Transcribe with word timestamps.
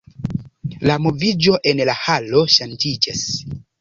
La 0.91 0.95
moviĝo 1.07 1.53
en 1.73 1.83
la 1.91 1.97
halo 2.07 2.43
ŝanĝiĝis. 2.55 3.23